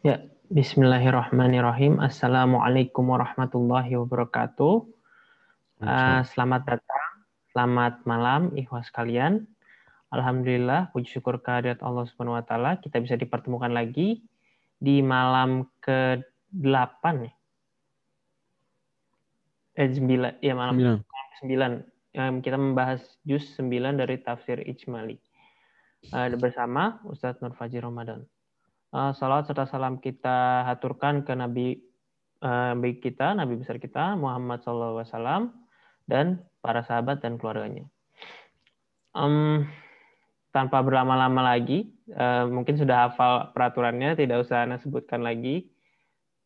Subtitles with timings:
[0.00, 0.16] Ya,
[0.48, 2.00] Bismillahirrahmanirrahim.
[2.00, 4.88] Assalamualaikum warahmatullahi wabarakatuh.
[5.76, 7.08] Uh, selamat datang,
[7.52, 9.44] selamat malam, ikhwas kalian.
[10.08, 14.24] Alhamdulillah, puji syukur kehadirat Allah Subhanahu wa taala, kita bisa dipertemukan lagi
[14.80, 17.32] di malam ke-8 ya.
[19.84, 21.52] Eh 9, ya malam ke-9.
[22.16, 25.20] Um, kita membahas juz 9 dari tafsir Ijmali.
[26.08, 28.24] Uh, bersama Ustadz Nur Fajri Ramadan.
[28.90, 31.78] Uh, salawat serta salam kita haturkan ke Nabi
[32.42, 35.06] uh, kita, Nabi besar kita Muhammad SAW
[36.10, 37.86] dan para sahabat dan keluarganya.
[39.14, 39.70] Um,
[40.50, 45.70] tanpa berlama-lama lagi, uh, mungkin sudah hafal peraturannya, tidak usah Anda sebutkan lagi.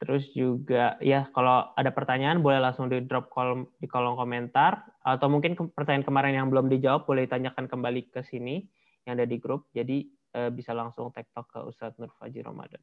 [0.04, 5.32] Terus juga ya kalau ada pertanyaan boleh langsung di drop kolom di kolom komentar atau
[5.32, 8.60] mungkin pertanyaan kemarin yang belum dijawab boleh ditanyakan kembali ke sini
[9.08, 9.72] yang ada di grup.
[9.72, 12.82] Jadi uh, bisa langsung tiktok ke Ustadz Nur Faji Ramadan.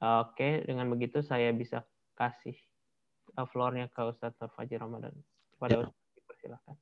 [0.00, 1.84] Uh, Oke, okay, dengan begitu saya bisa
[2.16, 2.56] kasih
[3.36, 5.12] uh, floornya ke Ustadz Nur Faji Ramadan.
[5.54, 5.78] Kepada ya.
[5.84, 6.74] Ustadz, dipersilakan.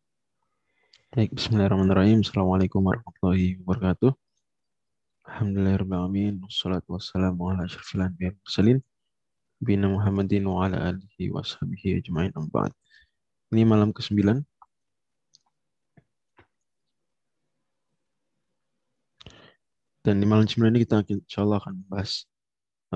[1.08, 2.20] Baik, Bismillahirrahmanirrahim.
[2.22, 4.12] Assalamualaikum warahmatullahi wabarakatuh.
[5.28, 6.44] Alhamdulillahirrahmanirrahim.
[6.46, 8.78] Wassalatu wassalamu ala asyrafil anbiya mursalin.
[9.58, 12.30] Bina Muhammadin wa ala alihi wa sahbihi ajma'in.
[13.50, 14.44] Ini malam ke-9
[20.08, 22.24] Dan di malam sembilan ini kita insya Allah akan membahas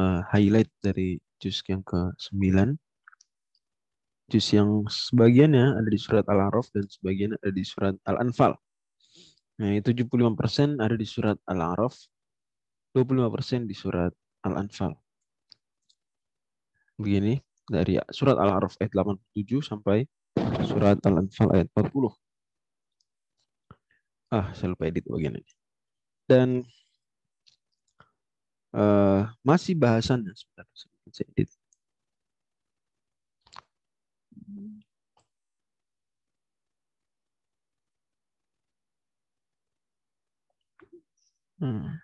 [0.00, 2.72] uh, highlight dari juz yang ke-9.
[4.32, 8.56] Juz yang sebagiannya ada di surat Al-A'raf dan sebagian ada di surat Al-Anfal.
[9.60, 11.92] Nah, 75% ada di surat Al-A'raf,
[12.96, 14.16] 25% di surat
[14.48, 14.96] Al-Anfal.
[16.96, 17.36] Begini,
[17.68, 20.08] dari surat Al-A'raf ayat 87 sampai
[20.64, 22.08] surat Al-Anfal ayat 40.
[24.32, 25.52] Ah, saya lupa edit bagian ini.
[26.24, 26.64] Dan
[28.76, 30.66] uh, masih bahasannya sebentar
[31.12, 31.50] saya edit.
[41.60, 42.01] Hmm.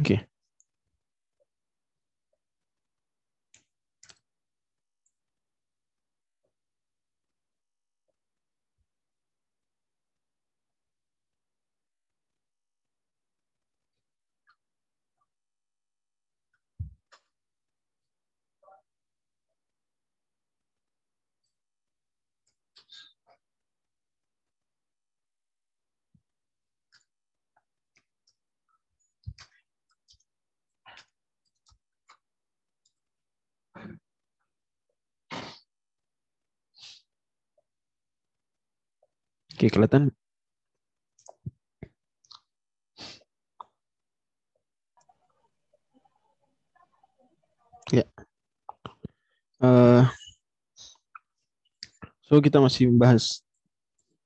[0.00, 0.26] Okay.
[39.58, 40.14] Oke, kelihatan?
[47.90, 48.06] Ya.
[49.58, 50.06] Uh,
[52.30, 53.42] so kita masih membahas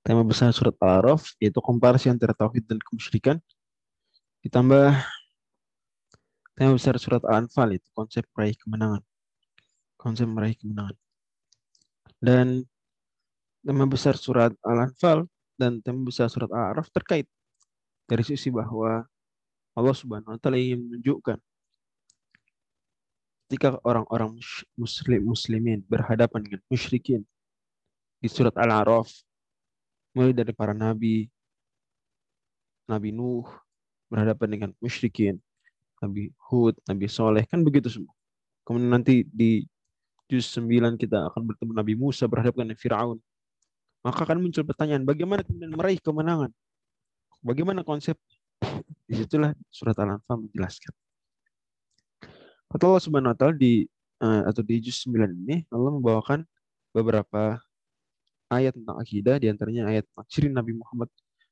[0.04, 3.40] tema besar surat Al-Araf yaitu komparasi antara tauhid dan kemusyrikan.
[4.44, 5.00] Ditambah
[6.60, 9.00] tema besar surat Al-Anfal itu konsep meraih kemenangan.
[9.96, 10.96] Konsep meraih kemenangan.
[12.20, 12.68] Dan
[13.62, 17.30] tema besar surat Al-Anfal dan tema besar surat Al-A'raf terkait
[18.10, 19.06] dari sisi bahwa
[19.72, 21.38] Allah Subhanahu wa taala ingin menunjukkan
[23.46, 24.34] ketika orang-orang
[24.74, 27.22] muslim muslimin berhadapan dengan musyrikin
[28.18, 29.08] di surat Al-A'raf
[30.12, 31.30] mulai dari para nabi
[32.90, 33.46] Nabi Nuh
[34.10, 35.38] berhadapan dengan musyrikin
[36.02, 38.10] Nabi Hud, Nabi Soleh kan begitu semua.
[38.66, 39.62] Kemudian nanti di
[40.26, 43.18] juz 9 kita akan bertemu Nabi Musa berhadapan dengan Firaun
[44.02, 46.50] maka akan muncul pertanyaan, bagaimana kemudian meraih kemenangan?
[47.42, 48.18] Bagaimana konsep?
[49.06, 50.94] Di situlah surat Al-Anfal menjelaskan.
[52.70, 53.86] Kata Allah Subhanahu wa taala di
[54.22, 56.40] uh, atau di juz 9 ini Allah membawakan
[56.94, 57.60] beberapa
[58.48, 61.10] ayat tentang akidah di antaranya ayat ciri Nabi Muhammad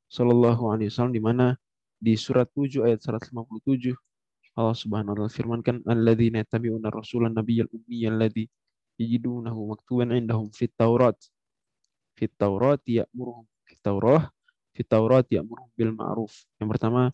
[0.08, 1.60] Shallallahu alaihi wasallam di mana
[2.00, 3.92] di surat 7 ayat 157
[4.56, 8.48] Allah Subhanahu wa taala firmankan alladzina yattabi'una rasulan nabiyyal ummiyal ladzi
[8.96, 11.16] yajidunahu maktuban indahum fit Taurat
[12.20, 14.28] fit Taurat ya'muruhum fit Taurah
[14.76, 16.44] fit Taurat ya'muruhum bil ma'ruf.
[16.60, 17.08] Yang pertama,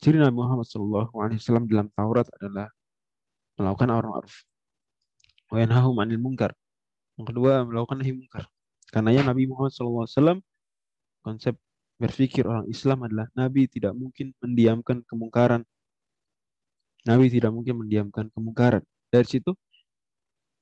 [0.00, 2.72] ciri Nabi Muhammad sallallahu alaihi wasallam dalam Taurat adalah
[3.60, 4.34] melakukan amar ma'ruf.
[5.52, 6.56] Wa 'anil munkar
[7.20, 8.48] Yang kedua, melakukan nahi mungkar.
[8.88, 10.40] Karena Nabi Muhammad SAW
[11.20, 11.56] konsep
[11.96, 15.64] berpikir orang Islam adalah Nabi tidak mungkin mendiamkan kemungkaran.
[17.08, 18.84] Nabi tidak mungkin mendiamkan kemungkaran.
[19.08, 19.52] Dari situ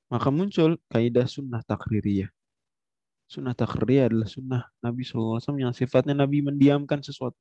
[0.07, 2.29] maka muncul kaidah sunnah takririyah.
[3.25, 7.37] Sunnah takririyah adalah sunnah Nabi SAW yang sifatnya Nabi mendiamkan sesuatu.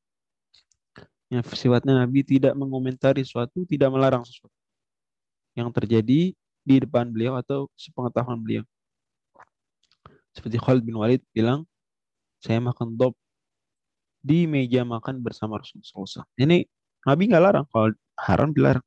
[1.28, 4.54] Yang sifatnya Nabi tidak mengomentari sesuatu, tidak melarang sesuatu.
[5.52, 6.20] Yang terjadi
[6.64, 8.64] di depan beliau atau sepengetahuan beliau.
[10.34, 11.68] Seperti Khalid bin Walid bilang,
[12.40, 13.14] saya makan dop
[14.24, 16.24] di meja makan bersama Rasulullah SAW.
[16.40, 16.64] Ini
[17.04, 18.84] Nabi nggak larang, kalau haram dilarang.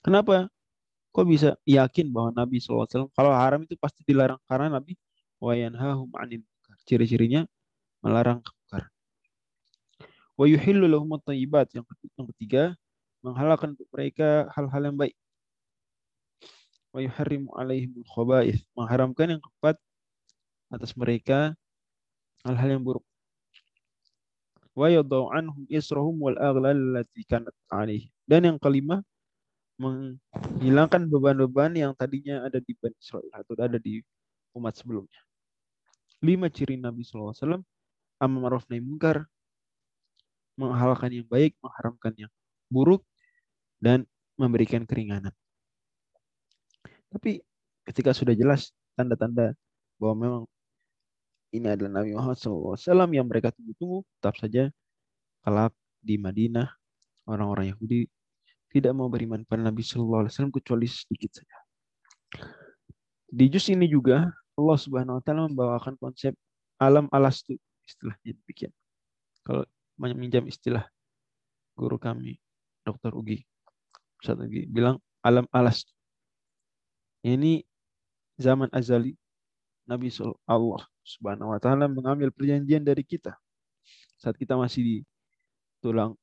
[0.00, 0.48] Kenapa?
[1.12, 4.96] Kok bisa yakin bahwa Nabi SAW kalau haram itu pasti dilarang karena Nabi
[5.38, 6.42] wayanhahum anil
[6.84, 7.44] Ciri-cirinya
[8.00, 8.92] melarang kemungkaran.
[10.38, 11.26] Wa yuhillu lahum at
[11.74, 11.84] Yang
[12.36, 12.78] ketiga,
[13.20, 15.16] menghalalkan untuk mereka hal-hal yang baik.
[16.94, 18.62] Wa yuharrimu alaihimul khaba'ith.
[18.72, 19.76] Mengharamkan yang keempat
[20.72, 21.52] atas mereka
[22.46, 23.04] hal-hal yang buruk.
[24.78, 28.06] Wa yadau anhum israhum wal aghlal allati kanat alaih.
[28.24, 29.02] Dan yang kelima
[29.78, 34.02] menghilangkan beban-beban yang tadinya ada di Bani Israel atau ada di
[34.54, 35.27] umat sebelumnya.
[36.18, 37.62] Lima ciri Nabi SAW,
[38.18, 39.26] amma ma'ruf nahi mungkar,
[40.58, 42.32] menghalalkan yang baik, mengharamkan yang
[42.66, 43.06] buruk,
[43.78, 44.02] dan
[44.34, 45.30] memberikan keringanan.
[47.08, 47.40] Tapi
[47.86, 49.54] ketika sudah jelas tanda-tanda
[49.96, 50.42] bahwa memang
[51.54, 52.76] ini adalah Nabi Muhammad SAW
[53.14, 54.68] yang mereka tunggu-tunggu, tetap saja
[55.46, 55.72] kelak
[56.02, 56.68] di Madinah
[57.24, 58.10] orang-orang Yahudi
[58.68, 61.58] tidak mau beriman pada Nabi Shallallahu Alaihi Wasallam kecuali sedikit saja.
[63.28, 64.28] Di juz ini juga
[64.58, 66.34] Allah Subhanahu Wa Taala membawakan konsep
[66.82, 67.54] alam alastu
[67.86, 68.74] istilahnya demikian.
[69.46, 69.64] Kalau
[69.96, 70.84] meminjam istilah
[71.78, 72.42] guru kami
[72.82, 73.14] Dr.
[73.14, 73.46] Ugi
[74.18, 75.94] Ustaz Ugi bilang alam alastu.
[77.22, 77.62] Ini
[78.38, 79.14] zaman azali
[79.88, 80.10] Nabi
[80.46, 83.34] Allah Subhanahu wa taala mengambil perjanjian dari kita
[84.18, 84.96] saat kita masih di
[85.78, 86.18] tulang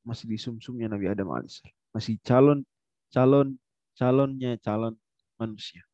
[0.00, 2.58] masih di sumsumnya Nabi Adam alaihissalam, masih calon
[3.12, 3.48] calon
[3.94, 4.96] calonnya calon
[5.36, 5.84] manusia.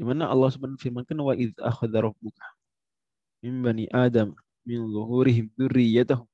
[0.00, 2.46] Di mana Allah Subhanahu firmankan wa id akhadha rabbuka
[3.44, 4.32] min bani Adam
[4.64, 6.24] min zuhurihim dzurriyyatahum.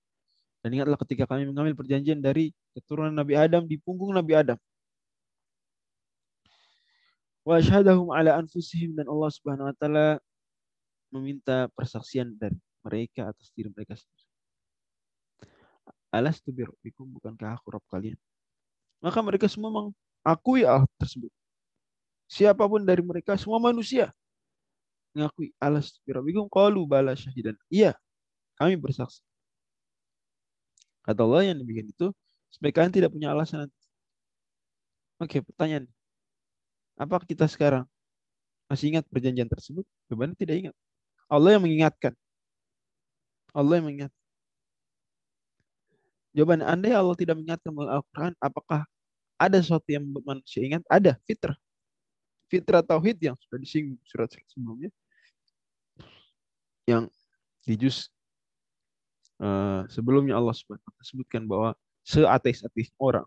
[0.63, 4.59] Dan ingatlah ketika kami mengambil perjanjian dari keturunan Nabi Adam di punggung Nabi Adam
[7.47, 10.07] wa asyhadahum ala anfusihim dan Allah Subhanahu wa taala
[11.15, 14.27] meminta persaksian dari mereka atas diri mereka sendiri.
[16.11, 18.19] Alas tu bukankah aku Rabb kalian?
[18.99, 21.31] Maka mereka semua mengakui Allah tersebut.
[22.27, 24.11] Siapa pun dari mereka semua manusia
[25.17, 27.57] mengakui alas birabbikum qalu bala syahidan.
[27.73, 27.97] Iya,
[28.61, 29.25] kami bersaksi.
[31.01, 32.13] Kata Allah yang demikian itu,
[32.53, 33.73] supaya kalian tidak punya alasan.
[35.17, 35.89] Oke, pertanyaan.
[37.01, 37.89] Apa kita sekarang
[38.69, 39.87] masih ingat perjanjian tersebut?
[40.13, 40.75] Jawabannya tidak ingat.
[41.33, 42.13] Allah yang mengingatkan.
[43.57, 44.13] Allah yang mengingat.
[46.37, 48.85] Jawaban Anda Allah tidak mengingatkan melalui Al-Quran, apakah
[49.41, 50.85] ada sesuatu yang membuat manusia ingat?
[50.93, 51.57] Ada, fitrah.
[52.47, 54.91] Fitrah Tauhid yang sudah disinggung surat-surat sebelumnya.
[56.87, 57.11] Yang
[57.67, 57.97] di juz
[59.43, 61.75] uh, sebelumnya Allah SWT sebutkan bahwa
[62.07, 63.27] seateis-ateis orang,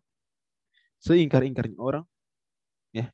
[1.03, 2.07] seingkar-ingkarnya orang,
[2.95, 3.11] ya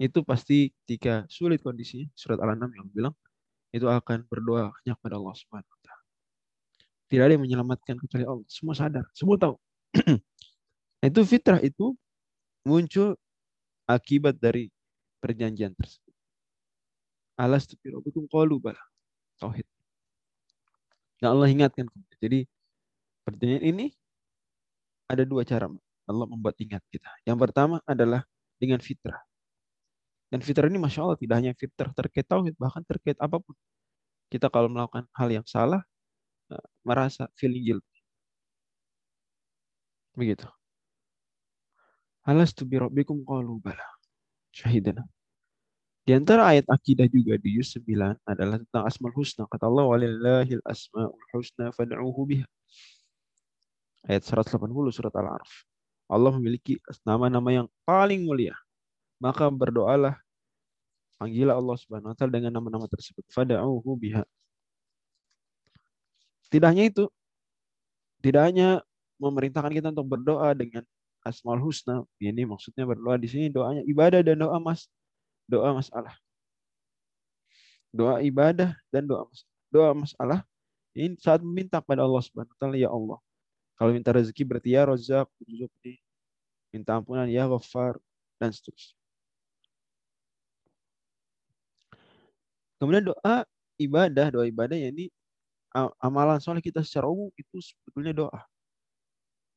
[0.00, 3.14] itu pasti ketika sulit kondisinya surat Al-An'am yang bilang
[3.76, 5.74] itu akan berdoa hanya kepada Allah Subhanahu.
[7.14, 8.46] Tidak ada yang menyelamatkan kecuali Allah.
[8.50, 9.54] Semua sadar, semua tahu.
[11.06, 11.94] itu fitrah itu
[12.64, 13.14] muncul
[13.86, 14.72] akibat dari
[15.24, 16.12] perjanjian tersebut.
[17.40, 18.84] Alas rabbikum qalu bala.
[19.40, 19.64] Tauhid.
[21.24, 21.88] Yang Allah ingatkan.
[22.20, 22.44] Jadi
[23.24, 23.86] perjanjian ini
[25.08, 25.72] ada dua cara
[26.04, 27.08] Allah membuat ingat kita.
[27.24, 28.28] Yang pertama adalah
[28.60, 29.24] dengan fitrah.
[30.28, 33.56] Dan fitrah ini Masya Allah tidak hanya fitrah terkait tauhid, bahkan terkait apa pun.
[34.28, 35.80] Kita kalau melakukan hal yang salah,
[36.52, 37.98] eh, merasa feeling guilty.
[40.18, 40.46] Begitu.
[42.24, 43.93] Alas tu birabbikum qalu bala.
[44.54, 45.02] Syahidana.
[46.04, 49.48] Di antara ayat akidah juga di Yus 9 adalah tentang Asmaul Husna.
[49.48, 52.46] Kata Allah, walillahil asma'ul husna fad'uhu biha.
[54.04, 55.48] Ayat 180 surat Al-Araf.
[56.06, 56.76] Allah memiliki
[57.08, 58.52] nama-nama yang paling mulia
[59.24, 60.20] maka berdoalah
[61.16, 63.24] panggillah Allah Subhanahu wa taala dengan nama-nama tersebut.
[63.32, 64.20] Fada'uhu biha.
[66.52, 67.08] Tidak hanya itu,
[68.20, 68.84] tidak hanya
[69.16, 70.84] memerintahkan kita untuk berdoa dengan
[71.24, 72.04] Asmaul Husna.
[72.20, 74.86] Ini maksudnya berdoa di sini doanya ibadah dan doa mas
[75.48, 76.14] doa masalah.
[77.90, 79.52] Doa ibadah dan doa masalah.
[79.74, 80.40] Doa masalah
[80.94, 83.18] ini saat meminta kepada Allah Subhanahu wa taala ya Allah.
[83.74, 85.26] Kalau minta rezeki berarti ya Razak,
[86.70, 87.98] minta ampunan ya Ghaffar
[88.38, 88.94] dan seterusnya.
[92.78, 93.42] Kemudian doa
[93.74, 95.10] ibadah, doa ibadah ya ini
[95.98, 98.40] amalan soleh kita secara umum itu sebetulnya doa.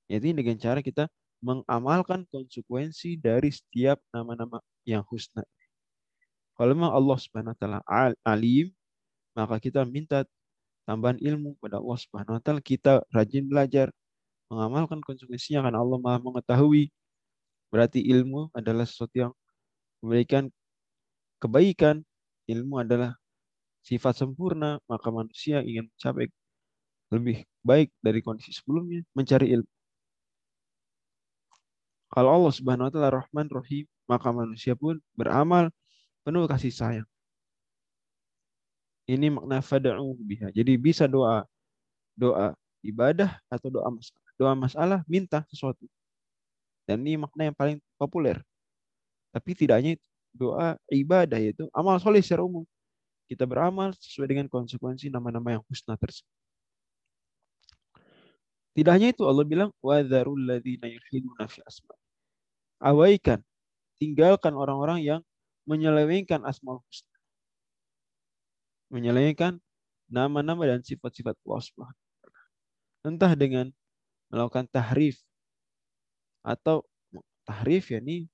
[0.09, 1.05] Yaitu dengan cara kita
[1.41, 5.45] mengamalkan konsekuensi dari setiap nama-nama yang husna.
[6.57, 7.79] Kalau memang Allah Subhanahu wa taala
[8.25, 8.73] alim,
[9.37, 10.25] maka kita minta
[10.89, 13.93] tambahan ilmu pada Allah Subhanahu wa taala, kita rajin belajar,
[14.49, 16.89] mengamalkan konsekuensinya karena Allah Maha mengetahui.
[17.69, 19.33] Berarti ilmu adalah sesuatu yang
[20.01, 20.49] memberikan
[21.43, 22.01] kebaikan.
[22.47, 23.11] Ilmu adalah
[23.83, 26.31] sifat sempurna, maka manusia ingin mencapai
[27.11, 29.76] lebih baik dari kondisi sebelumnya, mencari ilmu.
[32.07, 35.67] Kalau Allah Subhanahu wa taala Rahman Rahim, maka manusia pun beramal
[36.23, 37.09] penuh kasih sayang.
[39.07, 40.51] Ini makna fad'u biha.
[40.51, 41.47] Jadi bisa doa
[42.15, 42.51] doa
[42.83, 44.27] ibadah atau doa masalah.
[44.37, 45.87] Doa masalah minta sesuatu.
[46.87, 48.39] Dan ini makna yang paling populer.
[49.31, 50.07] Tapi tidak hanya itu.
[50.37, 52.63] Doa ibadah yaitu amal soleh secara umum.
[53.27, 56.31] Kita beramal sesuai dengan konsekuensi nama-nama yang husna tersebut.
[58.77, 61.96] Tidak hanya itu Allah bilang wadharul ladzina yulhiduna fi asma.
[62.77, 63.41] Awaikan,
[63.97, 65.21] tinggalkan orang-orang yang
[65.65, 67.17] menyelewengkan asmaul husna.
[68.93, 69.59] Menyelewengkan
[70.07, 72.05] nama-nama dan sifat-sifat Allah Subhanahu
[73.03, 73.67] Entah dengan
[74.31, 75.19] melakukan tahrif
[76.43, 76.83] atau
[77.47, 78.27] tahrif yakni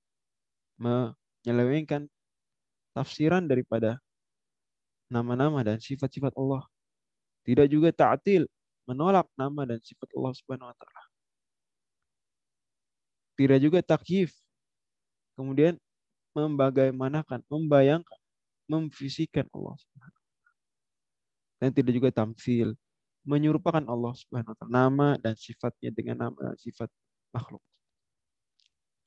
[0.78, 2.10] menyelewengkan
[2.94, 4.02] tafsiran daripada
[5.10, 6.66] nama-nama dan sifat-sifat Allah.
[7.44, 8.50] Tidak juga ta'til,
[8.90, 11.02] menolak nama dan sifat Allah Subhanahu wa taala.
[13.34, 14.34] Tidak juga takyif.
[15.34, 15.78] Kemudian
[16.38, 18.20] membagaimanakan, membayangkan,
[18.70, 20.22] memfisikan Allah Subhanahu
[21.62, 22.75] Dan tidak juga tamfil,
[23.24, 26.90] menyerupakan Allah Subhanahu wa taala nama dan sifatnya dengan nama dan sifat
[27.32, 27.63] makhluk.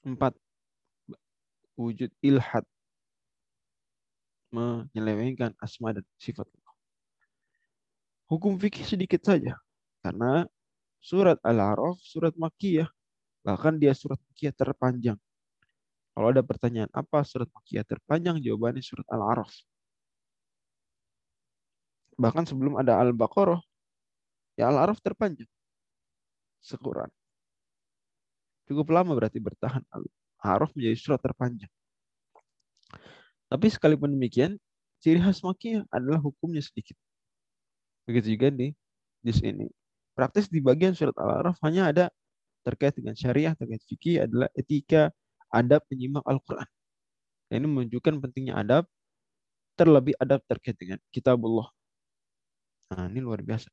[0.07, 0.33] Empat,
[1.77, 2.65] wujud ilhad
[4.49, 6.75] menyelewengkan asma dan sifat Allah.
[8.27, 9.61] Hukum fikih sedikit saja
[10.01, 10.49] karena
[10.99, 12.89] surat Al-A'raf surat Makkiyah
[13.47, 15.15] bahkan dia surat Makkiyah terpanjang.
[16.19, 19.55] Kalau ada pertanyaan apa surat Makkiyah terpanjang jawabannya surat Al-A'raf.
[22.19, 23.63] Bahkan sebelum ada Al-Baqarah
[24.59, 25.47] ya Al-A'raf terpanjang.
[26.59, 27.07] Sekuran.
[28.67, 31.71] Cukup lama berarti bertahan Al-A'raf menjadi surat terpanjang.
[33.47, 34.59] Tapi sekalipun demikian,
[34.99, 36.99] ciri khas makiyah adalah hukumnya sedikit.
[38.11, 38.75] Begitu juga di
[39.23, 39.71] juz ini.
[40.19, 42.05] Praktis di bagian surat Al-Araf hanya ada
[42.67, 45.15] terkait dengan syariah, terkait fikih adalah etika,
[45.55, 46.67] adab penyimak Al-Quran.
[47.55, 48.91] Ini menunjukkan pentingnya adab,
[49.79, 51.71] terlebih adab terkait dengan kitabullah.
[52.91, 53.71] Nah, ini luar biasa.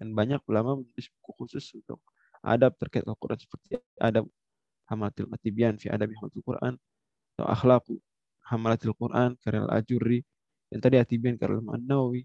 [0.00, 2.00] Dan banyak ulama menulis buku khusus untuk
[2.40, 4.24] adab terkait Al-Quran seperti adab
[4.88, 6.74] Hamatil Matibian fi adabi Hamatil Quran
[7.36, 7.94] atau akhlaqu
[8.48, 10.24] Hamalatil Quran karya Al-Ajurri
[10.72, 12.24] yang tadi Atibian karya Al-Nawawi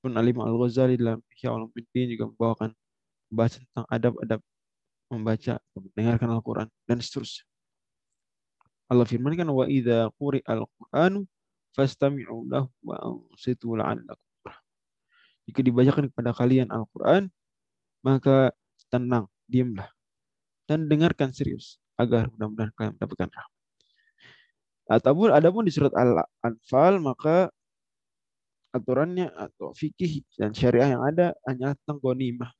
[0.00, 2.70] pun Alim Al-Ghazali dalam Ihya Ulumuddin juga membawakan
[3.28, 4.40] bahas tentang adab-adab
[5.08, 7.44] membaca mendengarkan Al-Quran dan seterusnya.
[8.88, 11.28] Allah firmankan wa idza quri al-Qur'anu
[11.76, 14.52] fastami'u lahu wa ansitu la'allakum
[15.48, 17.32] Jika dibacakan kepada kalian Al-Quran,
[18.04, 18.52] maka
[18.92, 19.88] tenang, diamlah.
[20.68, 23.56] Dan dengarkan serius, agar mudah-mudahan kalian mendapatkan rahmat.
[24.88, 27.52] Ataupun adapun di surat Al-Anfal maka
[28.72, 32.52] aturannya atau fikih dan syariah yang ada hanya tentang ghanimah.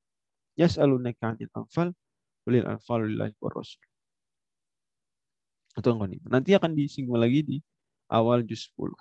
[0.57, 1.95] Yas'alunaka 'anil anfal
[2.49, 3.85] walil anfal lillahi wa rasul.
[5.77, 5.93] Atau.
[6.33, 7.57] Nanti akan disinggung lagi di
[8.09, 8.97] awal juz 10.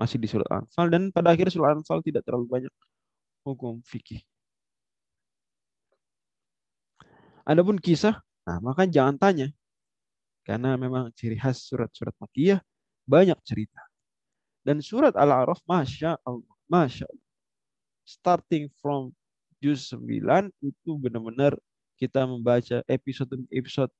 [0.00, 2.72] Masih di surat Al-Anfal dan pada akhir surat Al-Anfal tidak terlalu banyak
[3.44, 4.24] hukum fikih.
[7.46, 9.48] Adapun kisah, nah maka jangan tanya
[10.42, 12.58] karena memang ciri khas surat-surat Makiyah
[13.06, 13.78] banyak cerita.
[14.66, 16.54] Dan surat Al-A'raf, Masya Allah.
[16.66, 17.28] Masya Allah.
[18.02, 19.14] Starting from
[19.62, 21.54] juz 9 itu benar-benar
[21.96, 23.90] kita membaca episode-episode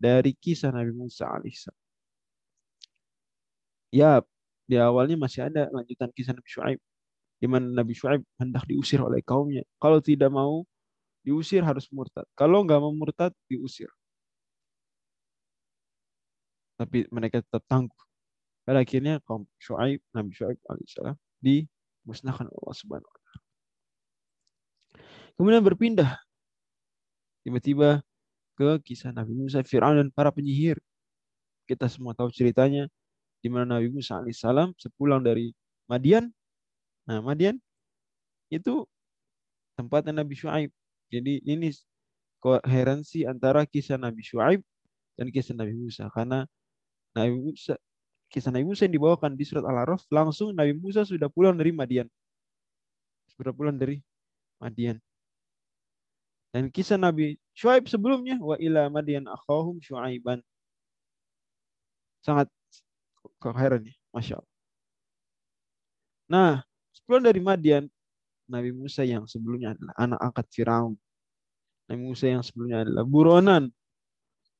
[0.00, 1.78] dari kisah Nabi Musa alaihissalam.
[3.90, 4.22] Ya,
[4.70, 6.80] di awalnya masih ada lanjutan kisah Nabi Shu'aib.
[7.42, 9.66] Di mana Nabi Shu'aib hendak diusir oleh kaumnya.
[9.82, 10.62] Kalau tidak mau
[11.26, 12.24] diusir harus murtad.
[12.38, 13.90] Kalau nggak mau murtad, diusir
[16.80, 18.02] tapi mereka tetap tangguh.
[18.64, 23.38] Pada akhirnya kaum Shu'aib, Nabi Shu'aib alaihissalam dimusnahkan Allah Subhanahu wa taala.
[25.36, 26.16] Kemudian berpindah
[27.44, 28.04] tiba-tiba
[28.58, 30.76] ke kisah Nabi Musa, Fir'aun dan para penyihir.
[31.64, 32.90] Kita semua tahu ceritanya
[33.40, 35.54] di mana Nabi Musa alaihissalam sepulang dari
[35.88, 36.28] Madian.
[37.08, 37.56] Nah, Madian
[38.52, 38.84] itu
[39.78, 40.70] tempatnya Nabi Shu'aib.
[41.08, 41.72] Jadi ini
[42.42, 44.60] koherensi antara kisah Nabi Shu'aib
[45.16, 46.44] dan kisah Nabi Musa karena
[47.16, 47.80] Nabi Musa
[48.30, 52.06] kisah Nabi Musa yang dibawakan di surat Al-Araf, langsung Nabi Musa sudah pulang dari Madian.
[53.34, 53.98] Sudah pulang dari
[54.62, 55.02] Madian.
[56.50, 60.42] Dan kisah Nabi Shu'aib sebelumnya, wa ila Madian akhahum Shu'aiban.
[62.20, 62.50] Sangat
[63.38, 64.56] kehairan ya, Masya Allah.
[66.30, 66.54] Nah,
[66.94, 67.86] sebelum dari Madian,
[68.50, 70.94] Nabi Musa yang sebelumnya adalah anak angkat Firaun.
[71.86, 73.70] Nabi Musa yang sebelumnya adalah buronan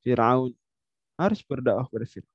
[0.02, 0.54] Firaun
[1.18, 2.34] harus berdakwah kepada Firaun.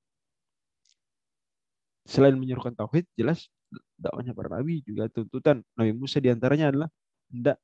[2.06, 3.50] Selain menyerukan tauhid, jelas
[3.98, 6.90] dakwahnya para nabi juga tuntutan Nabi Musa di antaranya adalah
[7.32, 7.58] hendak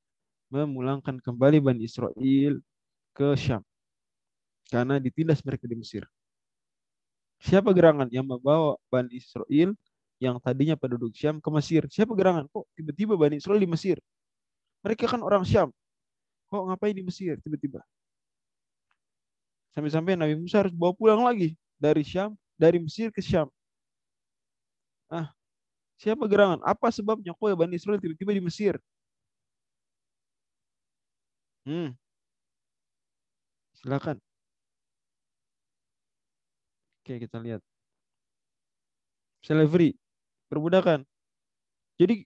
[0.51, 2.60] memulangkan kembali Bani Israel
[3.15, 3.63] ke Syam
[4.67, 6.03] karena ditindas mereka di Mesir.
[7.41, 9.74] Siapa gerangan yang membawa Bani Israel
[10.22, 11.88] yang tadinya penduduk Syam ke Mesir.
[11.89, 12.46] Siapa gerangan?
[12.51, 13.98] Kok tiba-tiba Bani Israel di Mesir?
[14.86, 15.74] Mereka kan orang Syam.
[16.51, 17.81] Kok ngapain di Mesir tiba-tiba?
[19.72, 23.48] Sampai-sampai Nabi Musa harus bawa pulang lagi dari Syam, dari Mesir ke Syam.
[25.08, 25.31] Ah,
[25.98, 26.60] siapa gerangan?
[26.62, 28.75] Apa sebabnya kok Bani Israel tiba-tiba di Mesir?
[31.65, 31.91] Hmm.
[33.83, 34.21] Silakan.
[37.05, 37.61] Oke, kita lihat.
[39.41, 39.97] Slavery
[40.49, 41.05] perbudakan.
[42.01, 42.25] Jadi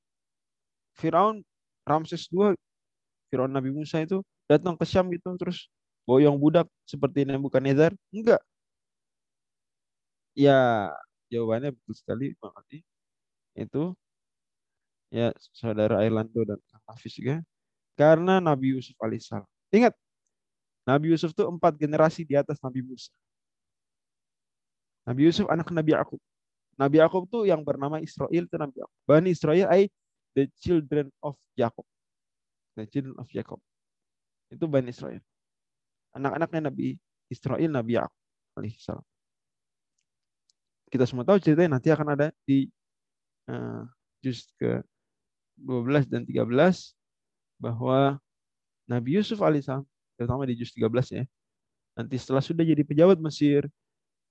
[0.95, 1.43] Firaun
[1.87, 2.55] Ramses II,
[3.31, 5.67] Firaun Nabi Musa itu datang ke Syam gitu terus
[6.07, 7.95] boyong budak seperti Nebukadnezar?
[8.15, 8.41] Enggak.
[10.35, 10.91] Ya,
[11.31, 12.51] jawabannya betul sekali Bang.
[13.55, 13.95] Itu
[15.13, 17.45] ya saudara Airlando dan Hafiz juga
[17.95, 19.47] karena Nabi Yusuf alaihissalam.
[19.71, 19.95] Ingat,
[20.85, 23.09] Nabi Yusuf itu empat generasi di atas Nabi Musa.
[25.07, 26.21] Nabi Yusuf anak Nabi Yakub.
[26.75, 28.97] Nabi Yakub tuh yang bernama Israel itu Nabi Yakub.
[29.07, 29.87] Bani Israel ay
[30.35, 31.87] the children of Jacob.
[32.75, 33.57] The children of Jacob.
[34.51, 35.23] Itu Bani Israel.
[36.13, 36.99] Anak-anaknya Nabi
[37.31, 38.21] Israel Nabi Yakub
[38.59, 39.05] alaihissalam.
[40.91, 42.69] Kita semua tahu ceritanya nanti akan ada di
[43.49, 43.83] uh,
[44.21, 44.85] juz ke
[45.59, 46.45] 12 dan 13
[47.57, 48.19] bahwa
[48.85, 51.23] Nabi Yusuf alaihissalam terutama di juz 13 ya.
[51.95, 53.67] Nanti setelah sudah jadi pejabat Mesir,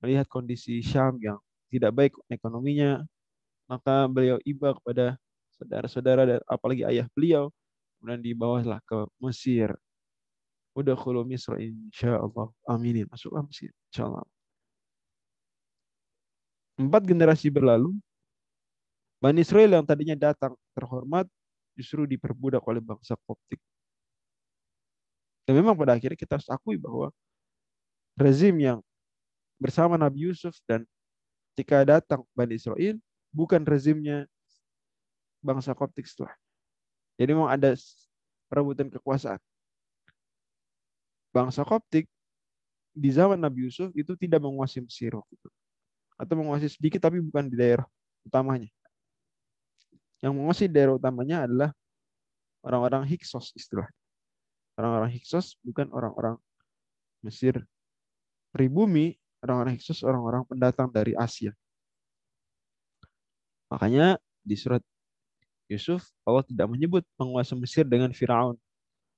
[0.05, 1.41] melihat kondisi Syam yang
[1.73, 3.03] tidak baik ekonominya,
[3.65, 5.17] maka beliau iba kepada
[5.57, 7.49] saudara-saudara dan apalagi ayah beliau,
[7.99, 9.73] kemudian dibawalah ke Mesir.
[10.77, 12.51] Udah khulu Misra insyaallah.
[12.69, 13.09] Aminin.
[13.09, 14.27] Masuklah Mesir insyaallah.
[16.75, 17.95] Empat generasi berlalu,
[19.23, 21.25] Bani Israel yang tadinya datang terhormat
[21.75, 23.61] justru diperbudak oleh bangsa Koptik.
[25.45, 27.13] Dan memang pada akhirnya kita harus akui bahwa
[28.17, 28.79] rezim yang
[29.61, 30.89] bersama Nabi Yusuf dan
[31.55, 32.99] jika datang Bani Israel,
[33.31, 34.27] bukan rezimnya
[35.45, 36.35] bangsa Koptik setelah.
[37.15, 37.77] Jadi memang ada
[38.51, 39.39] perebutan kekuasaan.
[41.31, 42.07] Bangsa Koptik
[42.95, 45.15] di zaman Nabi Yusuf itu tidak menguasai Mesir.
[46.15, 47.87] Atau menguasai sedikit tapi bukan di daerah
[48.27, 48.71] utamanya.
[50.25, 51.71] Yang menguasai daerah utamanya adalah
[52.65, 53.85] orang-orang Hiksos istilah.
[54.81, 56.41] Orang-orang Hiksos bukan orang-orang
[57.21, 57.61] Mesir
[58.55, 61.53] pribumi orang-orang Hiksus orang-orang pendatang dari Asia.
[63.69, 64.81] Makanya di surat
[65.69, 68.57] Yusuf Allah tidak menyebut penguasa Mesir dengan Firaun.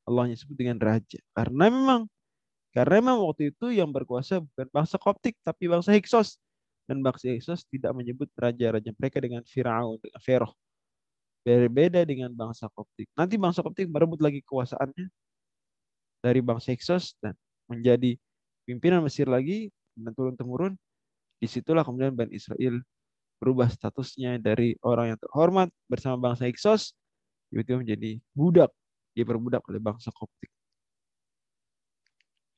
[0.06, 1.18] Allah menyebut dengan raja.
[1.30, 2.10] Karena memang
[2.74, 6.42] karena memang waktu itu yang berkuasa bukan bangsa Koptik tapi bangsa Hiksos
[6.90, 10.52] dan bangsa Hiksos tidak menyebut raja-raja mereka dengan Firaun dengan Feroh.
[11.46, 13.06] Berbeda dengan bangsa Koptik.
[13.14, 15.06] Nanti bangsa Koptik merebut lagi kekuasaannya
[16.18, 17.38] dari bangsa Hiksos dan
[17.70, 18.18] menjadi
[18.66, 20.74] pimpinan Mesir lagi dan turun temurun,
[21.38, 22.82] di situlah kemudian Bani Israel
[23.38, 26.98] berubah statusnya dari orang yang terhormat bersama bangsa Hiksos,
[27.54, 28.74] tiba-tiba menjadi budak,
[29.14, 30.50] dia berbudak oleh bangsa Koptik.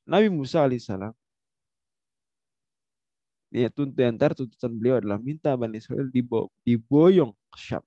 [0.09, 1.13] Nabi Musa alaihissalam,
[3.53, 6.09] ya tuntutan tuntutan beliau adalah minta Bani Israel
[6.65, 7.85] diboyong ke Syam,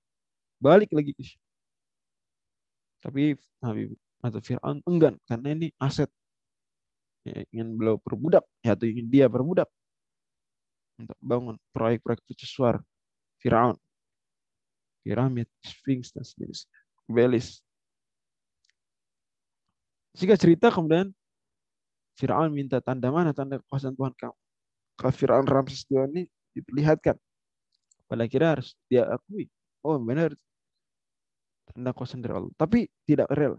[0.63, 1.43] balik lagi ke Syam.
[3.03, 3.91] Tapi Nabi
[4.23, 6.07] atau Fir'aun enggan karena ini aset.
[7.27, 8.47] Ya, ingin beliau perbudak.
[8.63, 9.67] Ya atau ingin dia perbudak.
[10.95, 12.79] Untuk bangun proyek-proyek mercusuar
[13.43, 13.75] Firaun.
[15.03, 16.79] Piramid Sphinx dan sejenisnya
[17.11, 17.59] Belis.
[20.15, 21.11] Jika cerita kemudian
[22.15, 23.35] Firaun minta tanda mana?
[23.35, 24.37] Tanda kekuasaan Tuhan kamu.
[24.95, 26.23] Kalau Firaun Ramses II ini
[26.55, 27.19] diperlihatkan.
[28.07, 29.51] Pada kira harus dia akui.
[29.83, 30.31] Oh benar
[31.69, 33.55] tanda kuasa dari Allah tapi tidak real.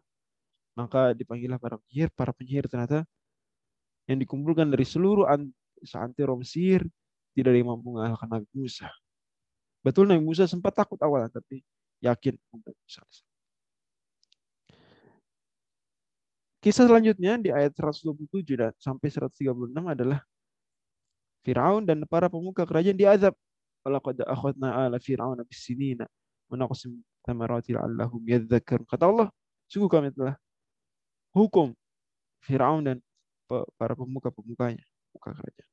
[0.74, 2.10] Maka dipanggillah para penyihir.
[2.12, 3.06] Para penyihir ternyata
[4.10, 5.24] yang dikumpulkan dari seluruh
[5.94, 6.84] antero Mesir
[7.34, 8.90] tidak ada yang mampu mengalahkan Nabi Musa.
[9.84, 11.60] Betul Nabi Musa sempat takut awalnya, tapi
[12.00, 12.36] yakin
[16.64, 20.24] Kisah selanjutnya di ayat 127 dan sampai 136 adalah
[21.44, 23.36] Firaun dan para pemuka kerajaan diazab.
[23.84, 26.08] Walaqad akhadna ala fir'auna bisinina
[26.48, 28.84] wa naqsim tamarati la'allahum yadhakkarun.
[28.84, 29.28] Kata Allah,
[29.66, 30.36] sungguh kami telah
[31.32, 31.72] hukum
[32.44, 32.96] Fir'aun dan
[33.80, 34.84] para pemuka-pemukanya,
[35.16, 35.70] muka kerajaan.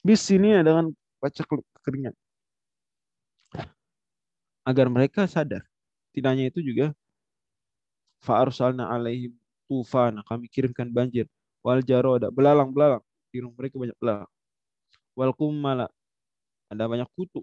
[0.00, 2.14] Bis sini dengan baca kekeringan.
[4.66, 5.62] Agar mereka sadar.
[6.10, 6.90] Tidak hanya itu juga
[8.24, 9.36] fa'arsalna alaihim
[9.68, 10.22] tufana.
[10.26, 11.26] Kami kirimkan banjir.
[11.62, 12.30] Wal jaroda.
[12.30, 13.02] Belalang-belalang.
[13.30, 14.30] Di rumah mereka banyak belalang.
[15.14, 15.86] Wal kummala.
[16.70, 17.42] Ada banyak kutu.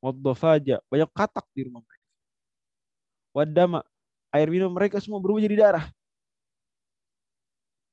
[0.00, 0.80] Waddafaja.
[0.88, 1.99] Banyak katak di rumah mereka.
[3.30, 3.84] Wadama.
[4.30, 5.86] Air minum mereka semua berubah jadi darah.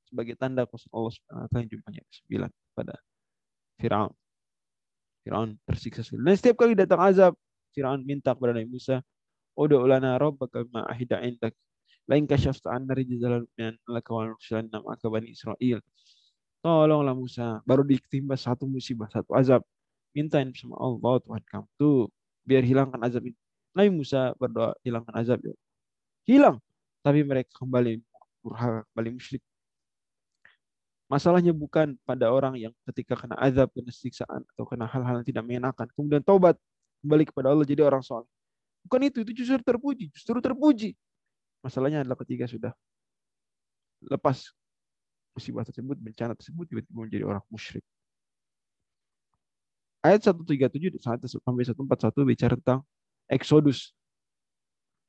[0.06, 2.02] Sebagai tanda kuasa Allah SWT yang jumlahnya
[2.72, 2.94] pada
[3.82, 4.12] Fir'aun.
[5.26, 6.06] Fir'aun tersiksa.
[6.14, 7.34] Dan setiap kali datang azab,
[7.74, 9.02] Fir'aun minta kepada Nabi Musa,
[9.58, 11.50] Udu ulana rabbaka ma ahida indak.
[12.06, 15.82] Lain kasyafta anna rijzal min laka wa nursilanna bani Israel.
[16.62, 17.58] Tolonglah Musa.
[17.66, 19.66] Baru ditimpa satu musibah, satu azab.
[20.14, 21.66] Mintain sama Allah Tuhan kamu.
[21.74, 22.06] Tuh,
[22.46, 23.38] biar hilangkan azab ini.
[23.76, 25.38] Nabi Musa berdoa hilangkan azab.
[25.44, 25.54] Ya.
[26.28, 26.58] Hilang.
[27.04, 28.02] Tapi mereka kembali
[28.42, 29.42] burha, kembali musyrik.
[31.08, 35.44] Masalahnya bukan pada orang yang ketika kena azab, kena siksaan, atau kena hal-hal yang tidak
[35.48, 35.88] mengenakan.
[35.96, 36.60] Kemudian taubat,
[37.00, 38.28] kembali kepada Allah jadi orang soleh.
[38.84, 40.92] Bukan itu, itu justru terpuji, justru terpuji.
[41.64, 42.72] Masalahnya adalah ketika sudah
[44.04, 44.52] lepas
[45.32, 47.82] musibah tersebut, bencana tersebut, tiba-tiba menjadi orang musyrik.
[50.04, 52.86] Ayat 137 sampai 141 bicara tentang
[53.28, 53.92] Exodus.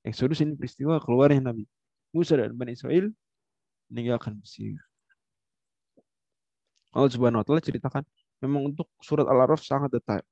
[0.04, 1.64] Exodus ini peristiwa keluarnya Nabi
[2.12, 3.12] Musa dan Bani Israel
[3.92, 4.80] meninggalkan Mesir.
[6.90, 8.04] Allah Subhanahu wa taala ceritakan
[8.42, 10.24] memang untuk surat Al-Araf sangat detail.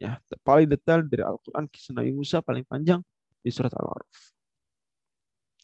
[0.00, 3.04] Ya paling detail dari Al-Quran kisah Nabi Musa paling panjang
[3.44, 4.10] di surat Al-Araf.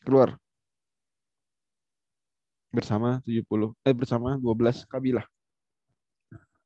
[0.04, 0.36] Keluar.
[2.68, 5.24] Bersama 70 eh bersama 12 kabilah.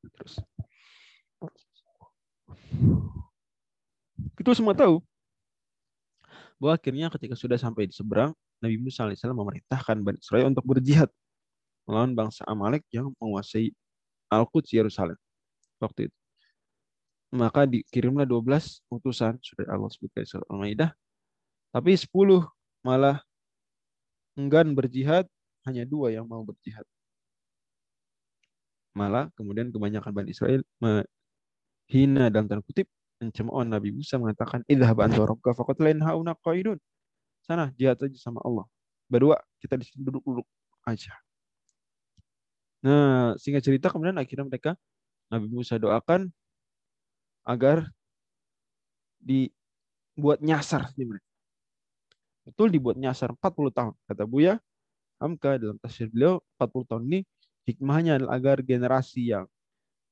[0.01, 0.43] Terus
[4.37, 5.01] kita semua tahu.
[6.61, 8.31] Bahwa akhirnya ketika sudah sampai di seberang
[8.61, 11.09] Nabi Musa AS memerintahkan Bani Israel untuk berjihad
[11.89, 13.73] melawan bangsa Amalek yang menguasai
[14.29, 15.17] Al-Quds Yerusalem
[15.81, 16.17] waktu itu.
[17.33, 20.91] Maka dikirimlah 12 utusan sudah Allah sebutkan surat Al-Maidah.
[21.73, 22.45] Tapi 10
[22.85, 23.23] malah
[24.37, 25.25] enggan berjihad
[25.65, 26.83] hanya dua yang mau berjihad.
[28.91, 35.21] Malah kemudian kebanyakan Bani Israel menghina dalam tanda kutip mencemooh Nabi Musa mengatakan idhab anta
[35.21, 36.81] rabbuka faqad lain hauna qaidun
[37.45, 38.65] sana jihad aja sama Allah
[39.05, 40.47] berdua kita di sini duduk-duduk
[40.89, 41.13] aja
[42.81, 44.73] nah singkat cerita kemudian akhirnya mereka
[45.29, 46.33] Nabi Musa doakan
[47.45, 47.89] agar
[49.21, 51.29] dibuat nyasar di mereka.
[52.41, 53.93] Betul dibuat nyasar 40 tahun.
[54.09, 54.57] Kata Buya
[55.21, 57.19] Hamka dalam tafsir beliau 40 tahun ini
[57.69, 59.45] hikmahnya adalah agar generasi yang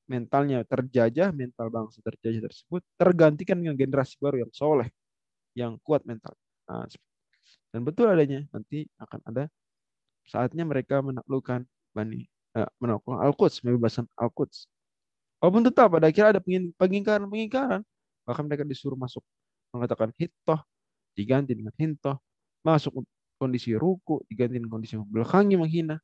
[0.09, 4.89] mentalnya terjajah, mental bangsa terjajah tersebut tergantikan dengan generasi baru yang soleh,
[5.53, 6.33] yang kuat mental.
[6.65, 6.89] Nah,
[7.69, 9.43] dan betul adanya nanti akan ada
[10.25, 12.25] saatnya mereka menaklukkan Bani
[12.57, 14.69] eh, menaklukkan Al-Quds, membebaskan Al-Quds.
[15.41, 16.41] Walaupun tetap pada akhirnya ada
[16.75, 17.81] pengingkaran-pengingkaran.
[18.27, 19.23] Bahkan mereka disuruh masuk
[19.73, 20.59] mengatakan hitoh,
[21.15, 22.17] diganti dengan hintoh.
[22.65, 23.05] Masuk
[23.39, 25.97] kondisi ruku, diganti dengan kondisi belakangi menghina.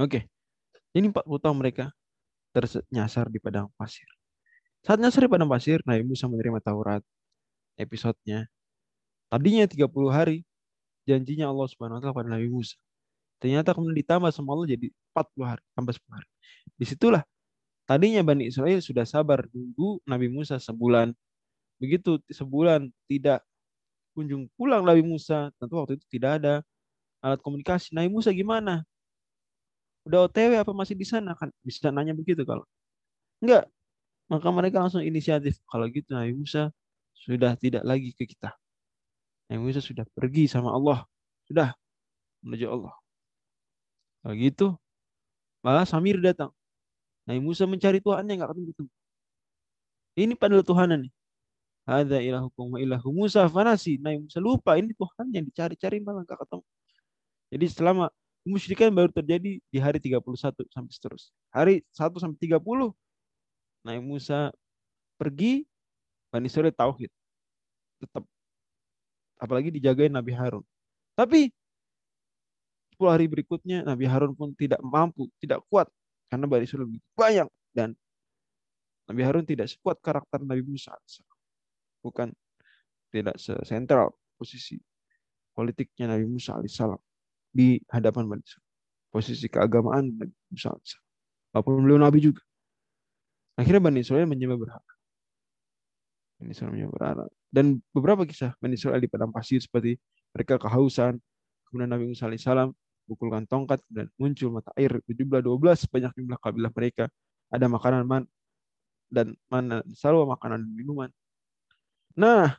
[0.00, 0.39] Oke.
[0.90, 1.94] Ini 40 tahun mereka
[2.50, 4.06] ternyasar di padang pasir.
[4.82, 7.02] Saat nyasar di padang pasir, Nabi Musa menerima Taurat
[7.78, 8.50] episodenya.
[9.30, 10.42] Tadinya 30 hari
[11.06, 12.74] janjinya Allah Subhanahu wa taala pada Nabi Musa.
[13.38, 16.28] Ternyata kemudian ditambah sama Allah jadi 40 hari, tambah 10 hari.
[16.74, 17.22] Di situlah
[17.86, 21.14] tadinya Bani Israel sudah sabar nunggu Nabi Musa sebulan.
[21.78, 23.46] Begitu sebulan tidak
[24.12, 26.54] kunjung pulang Nabi Musa, tentu waktu itu tidak ada
[27.22, 27.94] alat komunikasi.
[27.94, 28.82] Nabi Musa gimana?
[30.08, 31.52] Udah OTW apa masih di sana kan?
[31.60, 32.64] Bisa nanya begitu kalau.
[33.44, 33.68] Enggak.
[34.30, 35.58] Maka mereka langsung inisiatif.
[35.66, 36.70] Kalau gitu Nabi Musa
[37.12, 38.54] sudah tidak lagi ke kita.
[39.50, 41.04] Nabi Musa sudah pergi sama Allah.
[41.50, 41.74] Sudah
[42.46, 42.94] menuju Allah.
[44.20, 44.66] Kalau gitu,
[45.64, 46.52] malah Samir datang.
[47.26, 48.90] Nabi Musa mencari Tuhannya nggak ketemu-ketemu.
[50.20, 51.12] Ini padahal Tuhan nih.
[51.90, 53.98] Ada ilahukum wa ilahu Musa fanasi.
[53.98, 56.64] Nabi Musa lupa ini Tuhan yang dicari-cari malah nggak ketemu.
[57.50, 58.04] Jadi selama
[58.44, 60.24] kemusyrikan baru terjadi di hari 31
[60.72, 61.34] sampai seterusnya.
[61.52, 62.60] Hari 1 sampai 30
[63.84, 64.52] Nabi Musa
[65.20, 65.64] pergi
[66.32, 67.10] Bani Israel tauhid.
[68.00, 68.24] Tetap
[69.36, 70.64] apalagi dijagain Nabi Harun.
[71.16, 71.52] Tapi
[72.96, 75.88] 10 hari berikutnya Nabi Harun pun tidak mampu, tidak kuat
[76.32, 77.92] karena Bani Israel lebih banyak dan
[79.10, 80.96] Nabi Harun tidak sekuat karakter Nabi Musa.
[82.00, 82.32] Bukan
[83.10, 84.78] tidak sentral posisi
[85.52, 87.09] politiknya Nabi Musa alaihissalam
[87.50, 88.68] di hadapan Israel.
[89.10, 90.14] Posisi keagamaan
[90.50, 91.06] Musa alaihissalam.
[91.50, 92.42] Walaupun beliau Nabi juga.
[93.58, 94.92] Akhirnya Bani Israel menyembah berhala.
[96.38, 97.24] Bani Israel menyembah berhala.
[97.50, 99.98] Dan beberapa kisah Bani Israel di padang pasir seperti
[100.30, 101.18] mereka kehausan,
[101.66, 102.70] kemudian Nabi Musa alaihissalam
[103.10, 107.10] pukulkan tongkat dan muncul mata air jumlah 12 sebanyak jumlah kabilah mereka
[107.50, 108.22] ada makanan man
[109.10, 111.10] dan mana selalu makanan dan minuman.
[112.14, 112.54] Nah,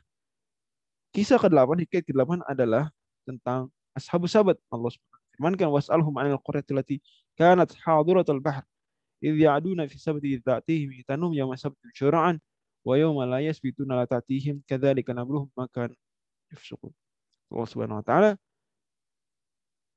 [1.16, 2.92] kisah ke-8 hikayat ke-8 adalah
[3.24, 4.92] tentang ashabu sabat Allah
[5.36, 6.96] firmankan was'alhum 'anil qaryati allati
[7.38, 8.64] kanat hadiratul bahr
[9.22, 12.36] idh ya'duna fi sabti ta'tihim hitanum yawma sabti syura'an
[12.82, 15.94] wa yawma la yasbituna la ta'tihim kadzalika nabluhum makan
[16.50, 16.90] yufsukun.
[17.52, 18.30] Allah Subhanahu wa taala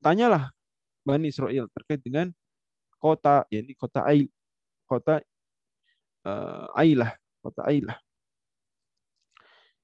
[0.03, 0.51] tanyalah
[1.05, 2.33] Bani Israel terkait dengan
[2.97, 4.25] kota, yakni kota Ail,
[4.89, 5.21] kota
[6.25, 7.13] uh, Ailah,
[7.45, 7.97] kota Ailah.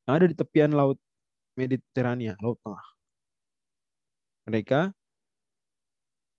[0.10, 0.98] Yang ada di tepian laut
[1.54, 2.82] Mediterania, laut tengah.
[4.50, 4.94] Mereka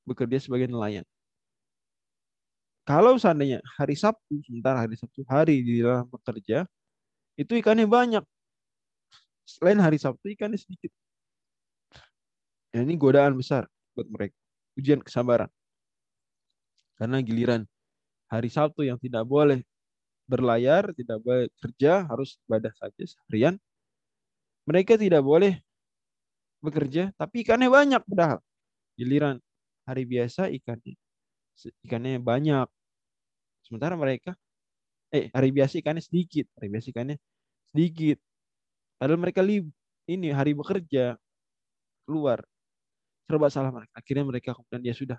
[0.03, 1.07] bekerja sebagai nelayan.
[2.83, 6.67] Kalau seandainya hari Sabtu, sementara hari Sabtu hari di dalam bekerja,
[7.38, 8.25] itu ikannya banyak.
[9.47, 10.91] Selain hari Sabtu, ikannya sedikit.
[12.75, 14.35] Ya, ini godaan besar buat mereka.
[14.75, 15.47] Ujian kesabaran.
[16.99, 17.62] Karena giliran
[18.27, 19.62] hari Sabtu yang tidak boleh
[20.27, 23.55] berlayar, tidak boleh kerja, harus ibadah saja seharian.
[24.67, 25.61] Mereka tidak boleh
[26.62, 28.38] bekerja, tapi ikannya banyak padahal.
[28.94, 29.37] Giliran
[29.85, 30.94] hari biasa ikannya
[31.85, 32.68] ikannya banyak.
[33.66, 34.38] Sementara mereka
[35.12, 37.16] eh hari biasa ikannya sedikit, hari biasa ikannya
[37.75, 38.18] sedikit.
[38.96, 39.68] Padahal mereka lib
[40.07, 41.18] ini hari bekerja
[42.07, 42.46] keluar
[43.27, 43.92] serba salah mereka.
[43.98, 45.18] Akhirnya mereka kemudian dia sudah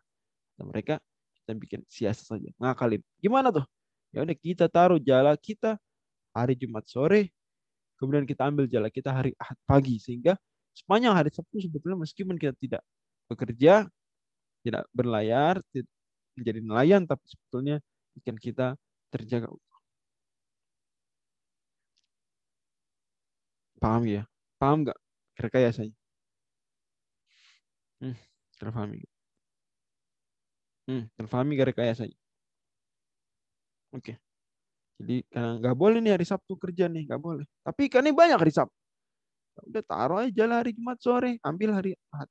[0.56, 0.96] dan mereka
[1.44, 3.04] kita bikin siasat saja, ngakalin.
[3.20, 3.68] Gimana tuh?
[4.16, 5.76] Ya udah kita taruh jala kita
[6.32, 7.34] hari Jumat sore,
[8.00, 10.40] kemudian kita ambil jala kita hari Ahad pagi sehingga
[10.74, 12.82] sepanjang hari Sabtu sebetulnya meskipun kita tidak
[13.30, 13.88] bekerja,
[14.66, 15.90] tidak berlayar, tidak
[16.38, 17.78] menjadi nelayan, tapi sebetulnya
[18.22, 18.68] ikan kita
[19.14, 19.50] terjaga
[23.82, 24.24] Paham ya?
[24.60, 24.98] Paham nggak
[25.44, 25.94] rekayasanya?
[28.02, 28.16] Hmm,
[28.60, 29.04] terpahami.
[30.88, 32.16] Hmm, terpahami gak rekayasanya?
[33.94, 34.18] Oke.
[35.00, 37.46] Jadi karena nggak boleh nih hari Sabtu kerja nih, nggak boleh.
[37.66, 38.83] Tapi ikannya banyak hari Sabtu.
[39.62, 42.30] Udah taruh aja jalan hari Jumat sore, ambil hari Ahad.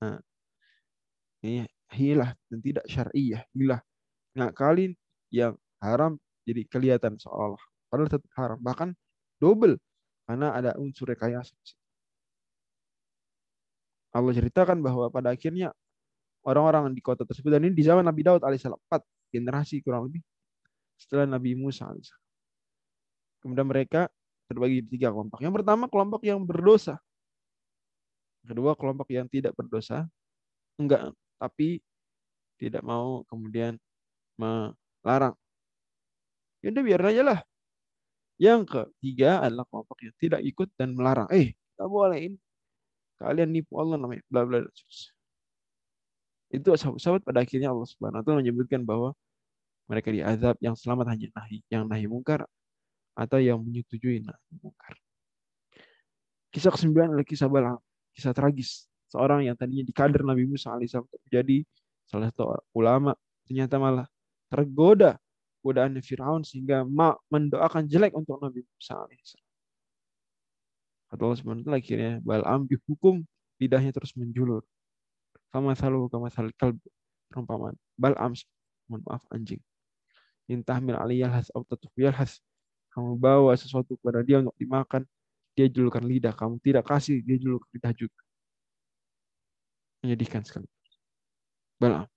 [0.00, 0.18] Nah,
[1.44, 3.80] ini hilah dan tidak syariah, hilah
[4.36, 4.92] ngakalin
[5.32, 8.92] yang haram jadi kelihatan seolah padahal tetap haram bahkan
[9.40, 9.80] double
[10.28, 11.56] karena ada unsur rekayasa
[14.12, 15.72] Allah ceritakan bahwa pada akhirnya
[16.44, 20.24] orang-orang di kota tersebut dan ini di zaman Nabi Daud alaihissalam empat generasi kurang lebih
[20.96, 22.24] setelah Nabi Musa alaihissalam.
[23.44, 24.08] Kemudian mereka
[24.46, 25.38] terbagi tiga kelompok.
[25.42, 26.98] Yang pertama kelompok yang berdosa.
[28.46, 30.06] Kedua kelompok yang tidak berdosa.
[30.78, 31.82] Enggak, tapi
[32.56, 33.76] tidak mau kemudian
[34.38, 35.34] melarang.
[36.62, 37.40] Ya udah biar aja lah.
[38.36, 41.28] Yang ketiga adalah kelompok yang tidak ikut dan melarang.
[41.32, 42.38] Eh, tak boleh ini
[43.16, 44.22] Kalian nipu Allah namanya.
[44.28, 44.60] Bla bla.
[46.52, 49.16] Itu sahabat-sahabat pada akhirnya Allah Subhanahu wa menyebutkan bahwa
[49.88, 52.44] mereka diazab yang selamat hanya nahi, yang nahi mungkar
[53.16, 54.94] atau yang menyetujui nahi mungkar.
[56.52, 57.80] Kisah kesembilan adalah kisah Balaam,
[58.12, 58.84] kisah tragis.
[59.08, 61.64] Seorang yang tadinya dikader Nabi Musa alaihissalam menjadi
[62.04, 63.16] salah satu ulama,
[63.48, 64.06] ternyata malah
[64.52, 65.16] tergoda
[65.64, 69.46] godaan Fir'aun sehingga mak mendoakan jelek untuk Nabi Musa alaihissalam.
[71.06, 73.22] Kata Allah SWT akhirnya Bal'am dihukum
[73.62, 74.66] lidahnya terus menjulur.
[75.54, 76.76] Kama salu kama sal kalb
[77.30, 77.78] perumpamaan.
[77.94, 78.34] Bal'am
[78.90, 79.62] mohon maaf anjing.
[80.50, 81.62] Intahmil aliyal has au
[82.14, 82.42] has.
[82.96, 85.04] Kamu bawa sesuatu kepada dia untuk dimakan,
[85.52, 86.32] dia julurkan lidah.
[86.32, 88.20] Kamu tidak kasih, dia julurkan lidah juga.
[90.00, 90.64] Menyedihkan sekali.
[91.76, 92.08] Bal'am.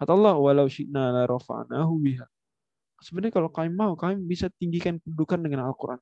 [0.00, 2.24] Kata Allah, walau syi'na la rafa'nahu biha.
[3.04, 6.00] Sebenarnya kalau kami mau, kami bisa tinggikan kedudukan dengan Al-Quran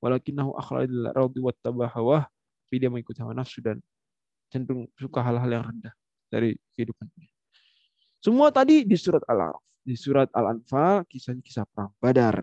[0.00, 2.24] walakinahu akhladil ardi wattaba hawah
[2.66, 3.78] tapi dia mengikuti hawa nafsu dan
[4.50, 5.94] cenderung suka hal-hal yang rendah
[6.26, 7.06] dari kehidupan.
[8.18, 9.62] Semua tadi di surat Al-Araf.
[9.86, 12.42] Di surat Al-Anfal kisah-kisah perang Badar.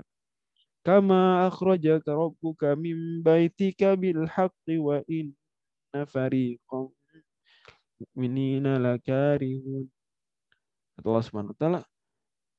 [0.84, 6.92] Kama akhrajaka rabbuka min baitika bil haqqi wa inna fariqam
[8.12, 9.88] minina lakarihun.
[11.00, 11.82] Allah Subhanahu wa taala,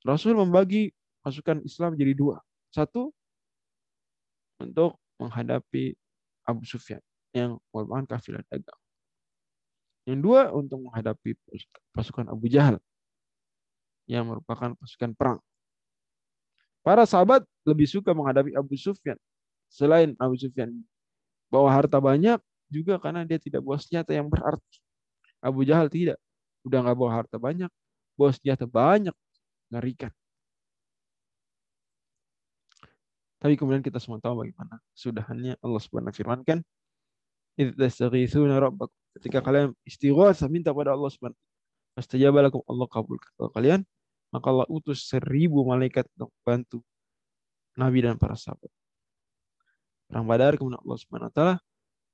[0.08, 2.40] Rasul membagi pasukan Islam jadi dua.
[2.72, 3.12] Satu
[4.56, 5.92] untuk menghadapi
[6.48, 7.04] Abu Sufyan
[7.36, 8.80] yang merupakan kafilah dagang.
[10.08, 11.36] Yang dua untuk menghadapi
[11.92, 12.80] pasukan Abu Jahal
[14.08, 15.40] yang merupakan pasukan perang.
[16.84, 19.16] Para sahabat lebih suka menghadapi Abu Sufyan
[19.68, 20.70] selain Abu Sufyan
[21.50, 22.38] bawa harta banyak
[22.70, 24.80] juga karena dia tidak bawa senjata yang berarti.
[25.44, 26.16] Abu Jahal tidak,
[26.64, 27.68] udah nggak bawa harta banyak,
[28.16, 29.12] bawa senjata banyak,
[29.68, 30.10] ngerikan.
[33.38, 36.64] Tapi kemudian kita semua tahu bagaimana sudahannya Allah Subhanahu wa firmankan,
[37.60, 41.38] rabbakum." Ketika kalian istighatsah minta pada Allah Subhanahu
[41.94, 43.80] Fastajaba lakum Allah kabulkan kalian
[44.34, 46.82] maka Allah utus seribu malaikat untuk bantu
[47.74, 48.70] Nabi dan para sahabat.
[50.06, 51.54] Perang Badar kemudian Allah Subhanahu wa taala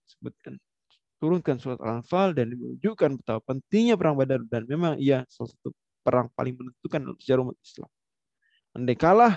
[0.08, 0.56] sebutkan
[1.20, 6.32] turunkan surat Al-Anfal dan menunjukkan betapa pentingnya perang Badar dan memang ia salah satu perang
[6.32, 7.90] paling menentukan untuk sejarah umat Islam.
[8.72, 9.34] Andai kalah,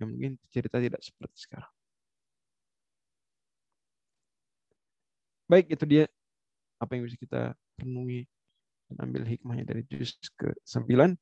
[0.00, 1.72] ya mungkin cerita tidak seperti sekarang.
[5.48, 6.04] Baik, itu dia
[6.80, 7.42] apa yang bisa kita
[7.80, 8.24] renungi
[8.88, 11.16] dan ambil hikmahnya dari juz ke-9.